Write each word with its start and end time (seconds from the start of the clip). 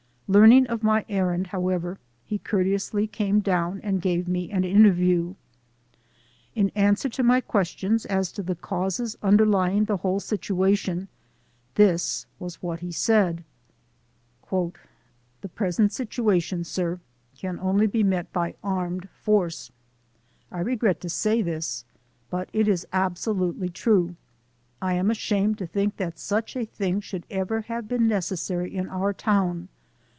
Learning 0.33 0.65
of 0.67 0.81
my 0.81 1.03
errand, 1.09 1.47
however, 1.47 1.99
he 2.23 2.37
courteously 2.37 3.05
came 3.05 3.41
down 3.41 3.81
and 3.83 4.01
gave 4.01 4.29
me 4.29 4.49
an 4.49 4.63
interview. 4.63 5.35
In 6.55 6.71
answer 6.73 7.09
to 7.09 7.21
my 7.21 7.41
questions 7.41 8.05
as 8.05 8.31
to 8.31 8.41
the 8.41 8.55
causes 8.55 9.17
under 9.21 9.45
lying 9.45 9.83
the 9.83 9.97
whole 9.97 10.21
situation, 10.21 11.09
this 11.75 12.25
was 12.39 12.61
what 12.63 12.79
he 12.79 12.93
said: 12.93 13.43
"The 14.49 14.71
present 15.53 15.91
situation, 15.91 16.63
sir, 16.63 17.01
can 17.37 17.59
only 17.59 17.85
be 17.85 18.01
met 18.01 18.31
by 18.31 18.55
armed 18.63 19.09
force. 19.09 19.69
I 20.49 20.61
regret 20.61 21.01
to 21.01 21.09
say 21.09 21.41
this, 21.41 21.83
but 22.29 22.49
it 22.53 22.69
is 22.69 22.87
abso 22.93 23.37
lutely 23.37 23.67
true. 23.67 24.15
I 24.81 24.93
am 24.93 25.11
ashamed 25.11 25.57
to 25.57 25.67
think 25.67 25.97
that 25.97 26.17
such 26.17 26.55
a 26.55 26.63
thing 26.63 27.01
should 27.01 27.25
ever 27.29 27.63
have 27.63 27.89
been 27.89 28.07
necessary 28.07 28.73
in 28.73 28.87
our 28.87 29.11
town. 29.11 29.67